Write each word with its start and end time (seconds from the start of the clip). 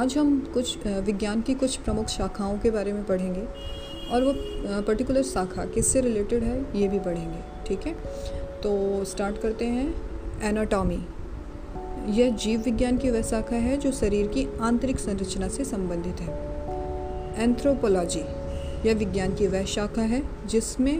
आज 0.00 0.16
हम 0.18 0.38
कुछ 0.54 0.86
विज्ञान 0.86 1.40
की 1.40 1.54
कुछ 1.54 1.76
प्रमुख 1.76 2.06
शाखाओं 2.08 2.58
के 2.58 2.70
बारे 2.70 2.92
में 2.92 3.02
पढ़ेंगे 3.06 3.40
और 4.12 4.22
वो 4.24 4.32
पर्टिकुलर 4.82 5.22
शाखा 5.22 5.64
किससे 5.64 6.00
रिलेटेड 6.00 6.42
है, 6.42 6.80
ये 6.80 6.88
भी 6.88 6.98
पढ़ेंगे, 6.98 7.40
ठीक 7.66 7.86
है? 7.86 7.92
तो 8.62 9.04
स्टार्ट 9.04 9.40
करते 9.42 9.64
हैं. 9.64 10.42
एनाटॉमी 10.42 10.98
यह 12.18 12.36
जीव 12.36 12.60
विज्ञान 12.60 12.98
की 12.98 13.10
वह 13.10 13.22
शाखा 13.22 13.56
है 13.56 13.76
जो 13.76 13.92
शरीर 13.92 14.26
की 14.26 14.46
आंतरिक 14.60 14.98
संरचना 14.98 15.48
से 15.48 15.64
संबंधित 15.64 16.20
है. 16.20 17.44
एंथ्रोपोलॉजी 17.44 18.24
यह 18.88 18.94
विज्ञान 18.94 19.34
की 19.34 19.46
वह 19.46 19.64
शाखा 19.66 20.02
है 20.02 20.22
जिसमें 20.46 20.98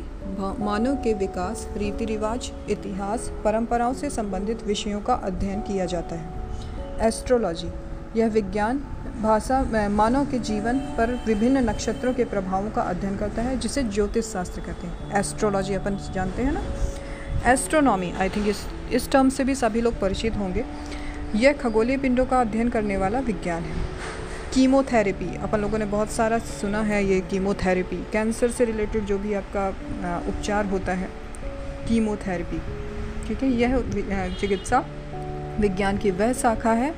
मानव 0.61 0.97
के 0.97 1.15
विकास 1.15 1.69
रीति 1.77 2.05
रिवाज 2.05 2.53
इतिहास, 2.71 3.33
परंपराओं 3.45 3.95
से 3.95 4.11
संबंधित 4.11 4.67
विषयों 4.67 5.01
का 5.01 5.15
अध्ययन 5.15 5.61
किया 5.63 5.85
जाता 5.87 6.17
है. 6.17 7.07
एस्ट्रोलॉजी 7.09 7.69
यह 8.17 8.29
विज्ञान, 8.29 8.79
भाषा 9.23 9.89
मानव 9.89 10.25
के 10.31 10.39
जीवन 10.39 10.79
पर 10.97 11.11
विभिन्न 11.27 11.59
नक्षत्रों 11.69 12.13
के 12.15 12.25
प्रभावों 12.25 12.71
का 12.71 12.83
अध्ययन 12.83 13.17
करता 13.17 13.43
है, 13.43 13.59
जिसे 13.59 13.83
ज्योतिष 13.85 14.25
शास्त्र 14.25 14.61
कहते 14.61 14.87
हैं। 14.87 15.19
एस्ट्रोलॉजी 15.19 15.75
अपन 15.75 15.97
जानते 16.15 16.43
हैं 16.43 16.53
ना? 16.53 16.63
एस्ट्रोनॉमी 17.47 18.13
आई 18.13 18.29
थिंक 18.29 18.49
इस 18.49 18.65
इस 18.93 19.11
टर्म 19.11 19.29
से 19.29 19.45
भी 19.45 19.55
सभी 19.55 19.81
लोग 19.81 20.01
परिचित 20.01 20.37
होंगे। 20.37 20.65
यह 21.37 21.53
खगोलीय 21.53 21.97
पिंडों 21.97 22.25
का 22.27 22.41
अध्ययन 22.41 22.69
करने 22.69 22.97
वाला 22.97 23.19
विज्ञान 23.21 23.63
है। 23.63 23.85
कीमोथेरेपी 24.55 25.37
अपन 25.37 25.61
लोगों 25.61 25.79
ने 25.79 25.85
बहुत 25.87 26.11
सारा 26.11 26.39
सुना 26.39 26.81
है 26.83 27.05
ये 27.05 27.21
कीमोथेरेपी 27.31 27.97
कैंसर 28.13 28.51
से 28.51 28.65
रिलेटेड 28.65 29.05
जो 29.07 29.19
भी 29.19 29.35
आपका 29.35 29.69
उपचार 30.29 30.67
होता 30.67 30.93
है 30.93 31.09
कीमोथेरेपी 31.89 32.59
ठीक 33.29 33.43
है, 33.43 33.51
यह 33.51 34.37
चिकित्सा 34.41 34.85
विज्ञान 35.61 35.99
की 35.99 36.11
वह 36.13 36.33
शाखा 36.33 36.73
है। 36.73 36.93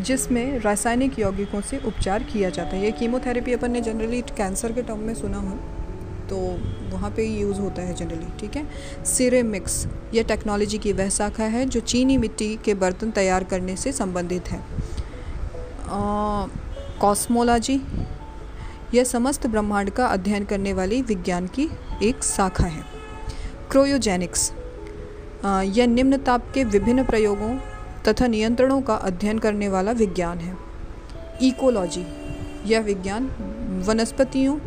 जिसमें 0.00 0.58
रासायनिक 0.60 1.18
यौगिकों 1.18 1.60
से 1.60 1.78
उपचार 1.78 2.22
किया 2.22 2.50
जाता 2.50 2.76
है। 2.76 2.84
ये 2.84 2.90
कीमोथेरेपी 2.92 3.52
अपन 3.52 3.70
ने 3.70 3.80
जनरली 3.80 4.20
कैंसर 4.36 4.72
के 4.72 4.82
टर्म 4.82 4.98
में 4.98 5.14
सुना 5.14 5.38
हो 5.38 5.58
तो 6.28 6.36
वहाँ 6.92 7.10
पे 7.10 7.24
यूज़ 7.28 7.60
होता 7.60 7.82
है 7.82 7.94
जनरली 7.94 8.26
ठीक 8.40 8.56
है? 8.56 8.66
सिरेमिक्स 9.04 9.86
ये 10.14 10.22
टेक्नोलॉजी 10.22 10.78
की 10.78 10.92
वह 10.92 11.08
शाखा 11.08 11.44
है 11.44 11.64
जो 11.66 11.80
चीनी 11.82 12.16
मिट्टी 12.16 12.54
के 12.64 12.74
बर्तन 12.74 13.10
तैयार 13.10 13.44
करने 13.44 13.76
से 13.76 13.92
संबंधित 13.92 14.50
है। 14.50 14.60
कॉस्मोलॉजी 17.00 17.80
यह 18.94 19.04
समस्त 19.04 19.46
ब्रह्मांड 19.46 19.90
का 19.90 20.06
अध्ययन 20.06 20.44
करने 20.44 20.72
वाली 20.72 21.02
विज्ञान 21.02 21.46
की 21.46 21.68
एक 22.02 22.24
शाखा 22.24 22.66
है। 22.66 22.84
क्रोयोजेनिक्स 23.70 24.50
यह 25.44 25.86
निम्न 25.86 26.16
ताप 26.16 26.50
के 26.54 26.64
विभिन्न 26.64 27.04
प्रयोगों 27.04 27.54
तथा 28.08 28.26
नियंत्रणों 28.26 28.80
का 28.82 28.94
अध्ययन 28.94 29.38
करने 29.38 29.68
वाला 29.68 29.92
विज्ञान 29.92 30.38
है। 30.38 30.56
इकोलॉजी, 31.42 32.04
यह 32.64 32.80
विज्ञान 32.80 33.26
वनस्पतियों 33.86 34.58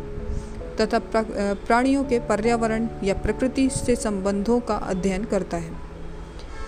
तथा 0.76 0.98
प्राणियों 1.08 2.04
के 2.04 2.18
पर्यावरण 2.18 2.88
या 3.04 3.14
प्रकृति 3.14 3.68
से 3.70 3.96
संबंधों 3.96 4.60
का 4.60 4.74
अध्ययन 4.74 5.24
करता 5.24 5.56
है। 5.56 5.72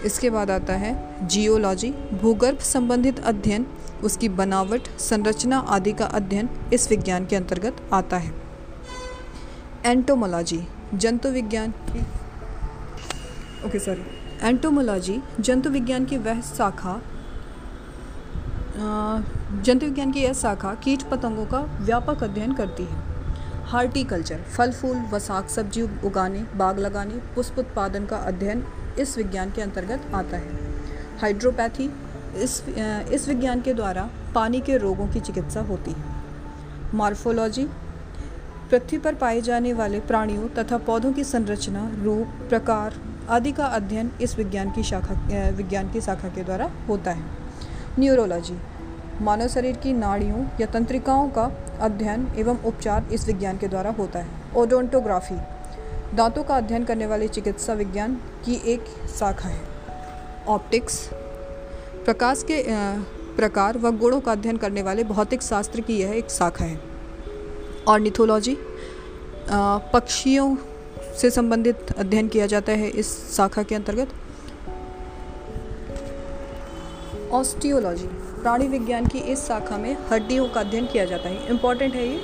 इसके 0.04 0.30
बाद 0.30 0.50
आता 0.50 0.74
है 0.74 0.92
जियोलॉजी, 1.28 1.90
भूगर्भ 2.22 2.58
संबंधित 2.58 3.18
अध्ययन, 3.20 3.66
उसकी 4.04 4.28
बनावट, 4.28 4.88
संरचना 5.00 5.58
आदि 5.58 5.92
का 5.92 6.06
अध्ययन 6.06 6.48
इस 6.72 6.88
विज्ञान 6.90 7.26
के 7.26 7.36
अंतर्गत 7.36 7.76
आता 7.92 8.16
है। 8.16 8.32
एंटोमोलॉजी, 9.86 10.60
जंतु 10.94 11.28
विज्ञान। 11.28 11.74
Okay, 13.66 13.78
sorry. 13.78 14.27
एंटोमोलॉजी 14.42 15.20
जंतु 15.40 15.70
विज्ञान 15.70 16.04
की 16.04 16.16
वह 16.16 16.40
शाखा 16.40 17.00
जंतु 18.76 19.86
विज्ञान 19.86 20.12
की 20.12 20.20
यह 20.20 20.32
शाखा 20.32 20.74
कीट 20.74 21.02
पतंगों 21.02 21.46
का 21.46 21.60
व्यापक 21.80 22.22
अध्ययन 22.22 22.52
करती 22.52 22.84
है। 22.84 23.06
हार्टिकल्चर 23.64 24.42
फल, 24.56 24.72
फूल 24.72 24.96
व 25.12 25.18
साग 25.18 25.46
सब्ज़ी 25.46 25.82
उगाने, 26.04 26.44
बाग 26.56 26.78
लगाने, 26.78 27.14
पुष्प 27.34 27.58
उत्पादन 27.58 28.06
का 28.06 28.16
अध्ययन 28.16 28.64
इस 29.00 29.16
विज्ञान 29.18 29.50
के 29.50 29.62
अंतर्गत 29.62 30.14
आता 30.14 30.36
है। 30.36 30.52
हाइड्रोपैथी 31.20 31.90
इस 32.36 32.62
इस 33.12 33.28
विज्ञान 33.28 33.60
के 33.60 33.74
द्वारा 33.74 34.08
पानी 34.34 34.60
के 34.60 34.76
रोगों 34.76 35.06
की 35.06 35.20
चिकित्सा 35.20 35.60
होती 35.60 35.90
है। 35.90 36.16
मार्फोलॉजी 36.94 37.64
पृथ्वी 38.70 38.98
पर 38.98 39.14
पाए 39.14 39.40
जाने 39.40 39.72
वाले 39.72 40.00
प्राणियों 40.00 40.48
तथा 40.48 40.78
पौधों 40.78 41.12
की 41.12 41.24
संरचना, 41.24 41.90
रूप, 42.02 42.48
प्रकार 42.48 43.00
आदि 43.28 43.50
का 43.52 43.64
अध्ययन 43.66 44.10
इस 44.20 44.36
विज्ञान 44.36 44.70
की 44.70 44.82
शाखा 44.82 45.14
विज्ञान 45.50 45.90
की 45.92 46.00
शाखा 46.00 46.28
के 46.28 46.44
द्वारा 46.44 46.70
होता 46.88 47.10
है। 47.10 47.24
न्यूरोलॉजी, 47.98 48.56
मानव 49.20 49.48
शरीर 49.48 49.76
की 49.76 49.92
नाड़ियों 49.92 50.44
या 50.60 50.66
तंत्रिकाओं 50.66 51.28
का 51.28 51.50
अध्ययन 51.80 52.26
एवं 52.38 52.62
उपचार 52.62 53.08
इस 53.12 53.26
विज्ञान 53.26 53.58
के 53.58 53.68
द्वारा 53.68 53.90
होता 53.90 54.18
है। 54.18 54.54
ओडोंटोग्राफी, 54.56 55.34
दांतों 56.16 56.44
का 56.44 56.56
अध्ययन 56.56 56.84
करने 56.84 57.06
वाले 57.06 57.28
चिकित्सा 57.28 57.72
विज्ञान 57.72 58.14
की 58.44 58.60
एक 58.66 58.84
शाखा 59.18 59.48
है। 59.48 59.60
ऑप्टिक्स, 60.48 61.08
प्रकाश 62.04 62.44
के 62.50 62.62
प्रकार 63.36 63.78
व 63.78 63.90
गुणों 63.96 64.20
का 64.20 64.32
अध्ययन 64.32 64.56
करने 64.56 64.82
वाले 64.82 65.04
भौतिक 65.04 65.42
शास्त्र 65.42 65.80
की 65.80 65.98
यह 65.98 66.12
एक 66.12 66.30
शाखा 66.30 66.64
है। 66.64 66.80
ऑर्निथोलॉजी 67.88 68.56
पक्षियों 69.92 70.54
से 71.18 71.30
संबंधित 71.30 71.92
अध्ययन 71.98 72.28
किया 72.28 72.46
जाता 72.46 72.72
है 72.72 72.88
इस 72.88 73.08
शाखा 73.36 73.62
के 73.62 73.74
अंतर्गत? 73.74 74.08
ऑस्टियोलॉजी, 77.32 78.06
प्राणी 78.42 78.68
विज्ञान 78.68 79.06
की 79.06 79.18
इस 79.18 79.46
शाखा 79.46 79.78
में 79.78 79.96
हड्डियों 80.10 80.48
का 80.48 80.60
अध्ययन 80.60 80.86
किया 80.86 81.04
जाता 81.04 81.28
है। 81.28 81.46
इंपॉर्टेंट 81.46 81.94
है 81.94 82.08
ये, 82.08 82.18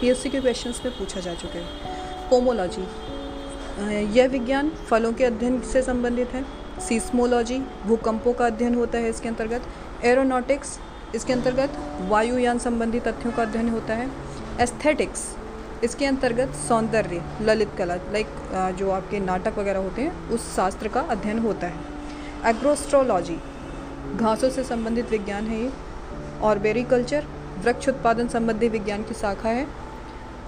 पीएससी 0.00 0.30
के 0.30 0.40
क्वेश्चंस 0.40 0.80
में 0.84 0.98
पूछा 0.98 1.20
जा 1.20 1.34
चुका 1.34 1.58
है। 1.58 2.28
पोमोलॉजी 2.30 2.82
यह 4.18 4.28
विज्ञान 4.28 4.70
फलों 4.88 5.12
के 5.12 5.24
अध्ययन 5.24 5.60
से 5.62 5.82
संबंधित 5.82 6.28
है। 6.28 6.44
सीस्मोलॉजी, 6.80 7.58
भूकंपों 7.86 8.32
का 8.32 8.46
अध्ययन 8.46 8.74
होता 8.74 8.98
है 8.98 9.10
इसके 9.10 9.28
अंतर्गत। 9.28 10.04
एरोनॉटिक्स 10.04 10.78
इसके 11.14 11.32
अंतर्गत 11.32 11.70
वायुयान 12.08 12.58
संबंधी 12.58 13.00
तथ्यों 13.00 13.32
का 13.32 13.42
अध्ययन 13.42 13.68
होता 13.68 13.94
है। 13.94 14.08
एस्थेटिक्स 14.60 15.26
इसके 15.84 16.06
अंतर्गत 16.06 16.54
सौंदर्य, 16.68 17.22
ललित 17.42 17.68
कला 17.78 17.94
लाइक 17.94 18.74
जो 18.78 18.90
आपके 18.90 19.20
नाटक 19.20 19.58
वगैरह 19.58 19.78
होते 19.78 20.02
हैं, 20.02 20.28
उस 20.30 20.54
शास्त्र 20.56 20.88
का 20.88 21.00
अध्ययन 21.00 21.38
होता 21.38 21.66
है। 21.66 21.88
एग्रोस्ट्रोलॉजी 22.46 23.38
घासों 24.16 24.50
से 24.50 24.64
संबंधित 24.64 25.10
विज्ञान 25.10 25.46
है 25.46 25.60
ये। 25.60 25.70
और 26.42 26.58
बेरीकल्चर 26.58 27.24
वृक्ष 27.58 27.88
उत्पादन 27.88 28.28
संबंधी 28.28 28.68
विज्ञान 28.68 29.02
की 29.02 29.14
शाखा 29.14 29.48
है। 29.48 29.66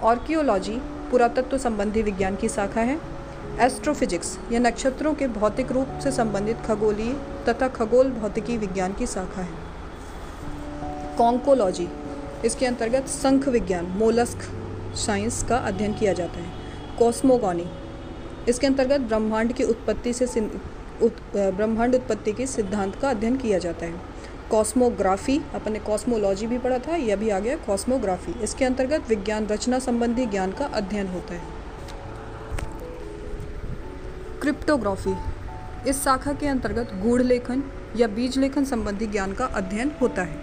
ऑर्कियोलॉजी 0.03 0.77
पुरातत्व 1.11 1.59
संबंधी 1.59 2.03
विज्ञान 2.03 2.37
की 2.37 2.49
शाखा 2.49 2.81
है। 2.81 2.99
एस्ट्रोफिजिक्स 3.61 4.39
यह 4.53 4.61
नक्षत्रों 4.61 5.15
के 5.15 5.27
भौतिक 5.29 5.73
रूप 5.73 5.99
से 6.03 6.11
संबंधित 6.13 6.57
खगोलीय 6.67 7.13
तथा 7.49 7.69
खगोल 7.69 8.11
भौतिकी 8.11 8.57
विज्ञान 8.57 8.93
की 8.93 9.07
शाखा 9.07 9.43
है। 9.43 11.17
कॉन्कोलॉजी 11.19 11.89
इसके 12.45 12.67
अंतर्गत 12.67 13.07
संख 13.07 13.49
विज्ञान, 13.49 13.87
मोलस्क 13.87 14.51
साइंस 14.97 15.43
का 15.43 15.57
अध्ययन 15.57 15.95
किया 15.95 16.13
जाता 16.13 16.41
है। 16.41 16.53
कॉस्मोगोनी। 16.99 17.67
इसके 18.49 18.67
अंतर्गत 18.67 19.01
ब्रह्मांड 19.01 19.53
की 19.53 19.65
उत्पत्ति 19.65 20.13
से 20.13 20.25
उत, 21.03 21.17
ब्रह्मांड 21.37 21.95
उत्पत्ति 21.95 22.33
के 22.33 22.47
सिद्धांत 22.47 22.97
का 22.97 23.11
अध्ययन 23.11 23.37
किया 23.37 23.59
जाता 23.59 23.87
है। 23.87 24.01
कॉस्मोग्राफी 24.51 25.39
अपन 25.55 25.79
कॉस्मोलॉजी 25.79 26.47
भी 26.47 26.59
पढ़ा 26.59 26.79
था 26.79 26.97
यह 26.97 27.17
भी 27.17 27.31
आ 27.31 27.39
गया 27.39 27.57
कॉस्मोग्राफी। 27.57 28.33
इसके 28.43 28.65
अंतर्गत 28.65 29.09
विज्ञान 29.09 29.47
रचना 29.47 29.79
संबंधी 29.79 30.27
ज्ञान 30.27 30.53
का 30.53 30.65
अध्ययन 30.65 31.07
होता 31.07 31.35
है। 31.35 31.43
क्रिप्टोग्राफी। 34.41 35.15
इस 35.91 36.03
शाखा 36.05 36.33
के 36.33 36.47
अंतर्गत 36.47 36.95
गूढ़ 36.95 37.23
लेखन 37.23 37.63
या 37.97 38.07
बीज 38.09 38.39
लेखन 38.39 38.65
संबंधी 38.65 39.07
ज्ञान 39.07 39.33
का 39.33 39.45
अध्ययन 39.45 39.93
होता 40.01 40.23
है। 40.23 40.42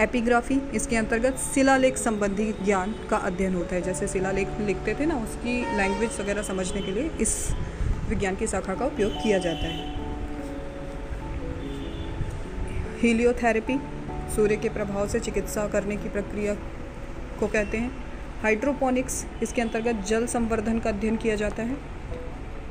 एपिग्राफी, 0.00 0.54
इसके 0.74 0.96
अंतर्गत 0.96 1.38
शिलालेख 1.54 1.96
संबंधी 1.96 2.52
ज्ञान 2.64 2.94
का 3.10 3.16
अध्ययन 3.16 3.54
होता 3.54 3.74
है। 3.74 3.82
जैसे 3.82 4.06
शिलालेख 4.08 4.48
लिखते 4.60 4.94
थे 4.94 5.06
ना, 5.06 5.16
उसकी 5.16 5.76
लैंग्वेज 5.76 6.20
वगैरह 6.20 6.42
समझने 6.42 6.82
के 6.82 6.92
लिए 6.92 7.10
इस 7.20 7.34
विज्ञान 8.08 8.36
की 8.36 8.46
शाखा 8.46 8.74
का 8.74 8.86
उपयोग 8.86 9.12
किया 9.22 9.38
जाता 9.38 9.66
है। 9.66 9.98
हीलियोथेरेपी 13.00 13.78
सूर्य 14.36 14.56
के 14.56 14.68
प्रभाव 14.68 15.08
से 15.08 15.20
चिकित्सा 15.20 15.66
करने 15.68 15.96
की 15.96 16.08
प्रक्रिया 16.08 16.54
को 17.40 17.46
कहते 17.46 17.78
हैं। 17.78 17.90
हाइड्रोपोनिक्स 18.42 19.24
इसके 19.42 19.62
अंतर्गत 19.62 20.04
जल 20.06 20.26
संवर्धन 20.26 20.78
का 20.78 20.90
अध्ययन 20.90 21.16
किया 21.16 21.34
जाता 21.36 21.62
है। 21.62 21.76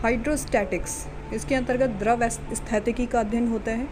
हाइड्रोस्टैटिक्स 0.01 1.05
इसके 1.33 1.55
अंतर्गत 1.55 1.89
द्रव 1.99 2.27
स्थैतिकी 2.29 3.05
का 3.05 3.19
अध्ययन 3.19 3.47
होता 3.47 3.71
है। 3.71 3.87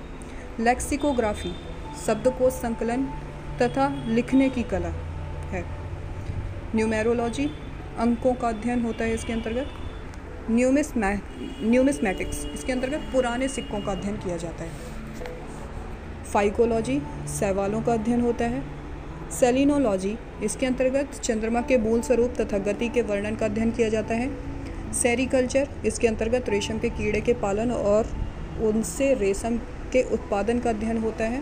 लेक्सिकोग्राफी 0.60 1.56
शब्दकोश 2.06 2.54
संकलन 2.54 3.08
तथा 3.62 3.88
लिखने 4.08 4.50
की 4.50 4.64
कला 4.64 4.94
है। 5.52 5.64
न्यूमेरोलॉजी 6.76 7.50
अंकों 8.00 8.34
का 8.34 8.48
अध्ययन 8.50 8.84
होता 8.84 9.04
है 9.04 9.14
इसके 9.14 9.34
अंतर्गत। 9.34 10.50
न्यूमिस 10.50 10.92
न्यूमिसमैटिक्स 10.98 12.46
इसके 12.46 12.72
अंतर्गत 12.72 13.10
पुराने 13.14 13.48
सिक्कों 13.48 13.80
का 13.82 13.92
अध्ययन 13.92 14.18
किया 14.18 14.38
जाता 14.38 14.64
है। 14.64 14.72
फाइकोलॉजी 16.24 17.02
सवालों 17.30 17.82
का 17.82 17.94
अध्ययन 17.94 18.22
होता 18.22 18.46
है। 18.46 18.62
सेलिनोलॉजी 19.32 20.18
इसके 20.44 20.66
अंतर्गत 20.66 21.20
चंद्रमा 21.24 21.62
के 21.62 21.78
मूल 21.78 22.02
स्वरूप 22.02 22.34
तथा 22.42 22.58
गति 22.66 22.90
के 22.90 23.02
वर्णन 23.02 23.36
का 23.36 23.46
अध्ययन 23.46 23.72
किया 23.72 23.90
जाता 23.90 24.14
है। 24.14 24.94
सेरिकल्चर 24.94 25.70
इसके 25.86 26.08
अंतर्गत 26.08 26.50
रेशम 26.50 26.78
के 26.80 26.90
कीड़े 26.90 27.22
के 27.22 27.34
पालन 27.34 27.72
और 27.72 28.08
उनसे 28.64 29.14
रेशम 29.14 29.58
के 29.92 30.04
उत्पादन 30.14 30.60
का 30.60 30.70
अध्ययन 30.70 30.98
होता 30.98 31.24
है। 31.26 31.42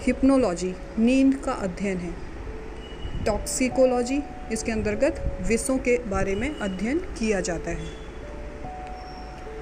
हिप्नोलॉजी, 0.00 0.74
नींद 0.98 1.34
का 1.34 1.52
अध्ययन 1.52 1.98
है। 1.98 2.14
टॉक्सिकोलॉजी, 3.24 4.20
इसके 4.52 4.72
अंतर्गत 4.72 5.38
विषों 5.48 5.78
के 5.78 5.98
बारे 5.98 6.34
में 6.34 6.58
अध्ययन 6.58 6.98
किया 6.98 7.40
जाता 7.40 7.70
है। 7.70 7.86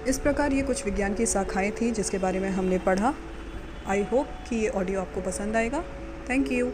इस 0.08 0.19
प्रकार 0.19 0.52
ये 0.52 0.62
कुछ 0.62 0.85
विज्ञान 0.85 1.14
की 1.14 1.26
शाखाएँ 1.26 1.70
थी 1.70 1.90
जिसके 1.90 2.19
बारे 2.19 2.40
में 2.40 2.50
हमने 2.50 2.79
पढ़ा। 2.79 3.14
आई 3.87 4.02
होप 4.02 4.26
कि 4.49 4.56
ये 4.56 4.69
ऑडियो 4.69 5.00
आपको 5.00 5.20
पसंद 5.20 5.56
आएगा। 5.56 5.85
Thank 6.31 6.52
you 6.52 6.73